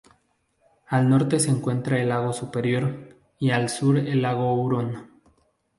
Al 0.87 1.07
norte 1.07 1.39
se 1.39 1.51
encuentra 1.51 2.01
el 2.01 2.09
lago 2.09 2.33
Superior 2.33 3.09
y 3.37 3.51
al 3.51 3.69
sur 3.69 3.99
el 3.99 4.23
lago 4.23 4.51
Huron. 4.55 5.11